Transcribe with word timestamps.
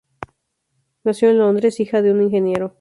Nació 1.03 1.29
en 1.29 1.37
Londres, 1.37 1.79
hija 1.79 2.01
de 2.01 2.11
un 2.11 2.23
ingeniero. 2.23 2.69